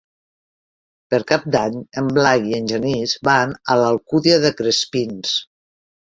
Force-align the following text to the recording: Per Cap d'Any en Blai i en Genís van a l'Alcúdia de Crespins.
Per 1.13 1.17
Cap 1.31 1.43
d'Any 1.55 1.75
en 2.01 2.07
Blai 2.15 2.47
i 2.51 2.55
en 2.59 2.69
Genís 2.71 3.13
van 3.29 3.53
a 3.73 3.75
l'Alcúdia 3.81 4.39
de 4.47 4.51
Crespins. 4.63 5.35